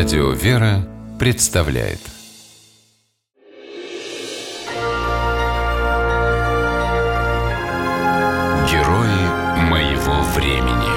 [0.00, 2.00] Радио «Вера» представляет
[8.70, 10.88] Герои моего времени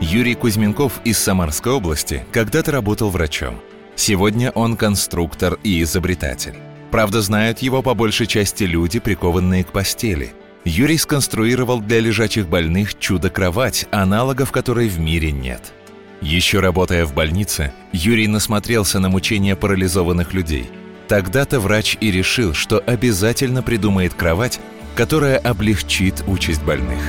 [0.00, 3.60] Юрий Кузьменков из Самарской области когда-то работал врачом.
[3.96, 6.54] Сегодня он конструктор и изобретатель.
[6.90, 10.32] Правда, знают его по большей части люди, прикованные к постели–
[10.66, 15.72] Юрий сконструировал для лежачих больных чудо-кровать, аналогов которой в мире нет.
[16.20, 20.68] Еще работая в больнице, Юрий насмотрелся на мучения парализованных людей.
[21.06, 24.58] Тогда-то врач и решил, что обязательно придумает кровать,
[24.96, 27.00] которая облегчит участь больных.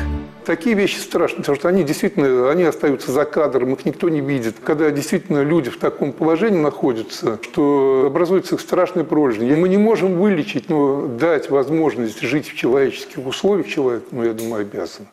[0.47, 4.55] Такие вещи страшны, потому что они действительно они остаются за кадром, их никто не видит.
[4.63, 9.49] Когда действительно люди в таком положении находятся, что образуется страшная пролежни.
[9.49, 14.31] И мы не можем вылечить, но дать возможность жить в человеческих условиях человек, ну, я
[14.31, 15.07] думаю, обязан.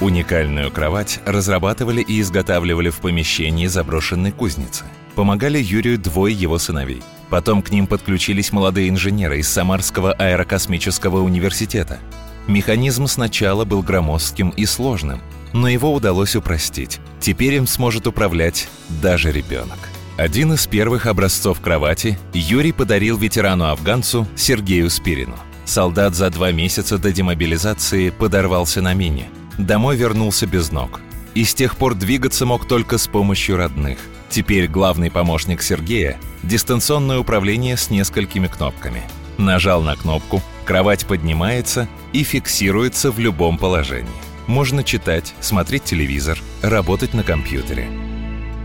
[0.00, 4.84] Уникальную кровать разрабатывали и изготавливали в помещении заброшенной кузницы.
[5.16, 7.02] Помогали Юрию двое его сыновей.
[7.30, 11.98] Потом к ним подключились молодые инженеры из Самарского аэрокосмического университета.
[12.46, 17.00] Механизм сначала был громоздким и сложным, но его удалось упростить.
[17.20, 18.68] Теперь им сможет управлять
[19.02, 19.78] даже ребенок.
[20.16, 25.36] Один из первых образцов кровати Юрий подарил ветерану-афганцу Сергею Спирину.
[25.64, 29.28] Солдат за два месяца до демобилизации подорвался на мине.
[29.56, 31.00] Домой вернулся без ног.
[31.34, 33.98] И с тех пор двигаться мог только с помощью родных.
[34.28, 39.02] Теперь главный помощник Сергея– дистанционное управление с несколькими кнопками.
[39.38, 44.08] Нажал на кнопку– Кровать поднимается и фиксируется в любом положении.
[44.46, 47.86] Можно читать, смотреть телевизор, работать на компьютере.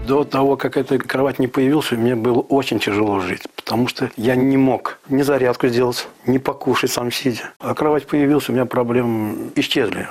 [0.08, 4.36] До того, как эта кровать не появилась, мне было очень тяжело жить, потому что я
[4.36, 7.52] не мог ни зарядку сделать, ни покушать сам сидя.
[7.60, 10.08] А кровать появилась, у меня проблемы исчезли.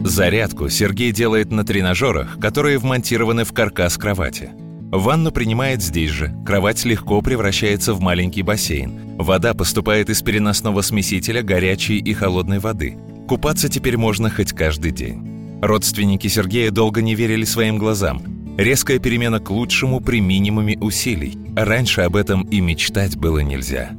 [0.00, 4.50] Зарядку Сергей делает на тренажерах, которые вмонтированы в каркас кровати–
[4.90, 6.34] Ванну принимает здесь же.
[6.46, 9.16] Кровать легко превращается в маленький бассейн.
[9.18, 12.96] Вода поступает из переносного смесителя горячей и холодной воды.
[13.28, 15.60] Купаться теперь можно хоть каждый день.
[15.60, 18.22] Родственники Сергея долго не верили своим глазам.
[18.56, 21.36] Резкая перемена к лучшему при минимуме усилий.
[21.54, 23.90] Раньше об этом и мечтать было нельзя.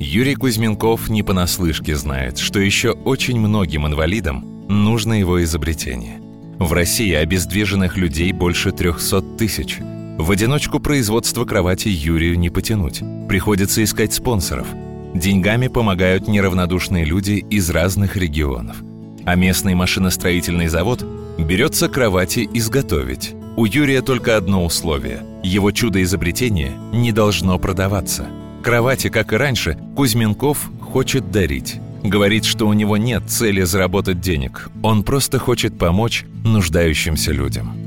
[0.00, 6.20] Юрий Кузьменков не понаслышке знает, что еще очень многим инвалидам нужно его изобретение.
[6.58, 9.78] В России обездвиженных людей больше 300 тысяч–
[10.18, 13.02] в одиночку производство кровати Юрию не потянуть.
[13.28, 14.66] Приходится искать спонсоров.
[15.14, 18.76] Деньгами помогают неравнодушные люди из разных регионов.
[19.24, 21.04] А местный машиностроительный завод
[21.38, 23.34] берется кровати изготовить.
[23.56, 28.28] У Юрия только одно условие– его чудо-изобретение не должно продаваться.
[28.62, 31.80] Кровати, как и раньше, Кузьменков хочет дарить.
[32.02, 34.70] Говорит, что у него нет цели заработать денег.
[34.82, 37.81] Он просто хочет помочь нуждающимся людям.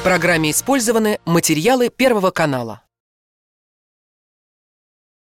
[0.00, 2.80] В программе использованы материалы Первого канала.